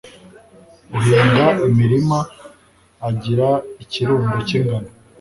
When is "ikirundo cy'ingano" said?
3.83-4.89